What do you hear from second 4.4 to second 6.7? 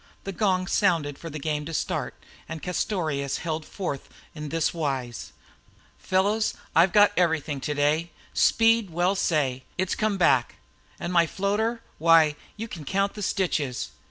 this wise: "Fellows,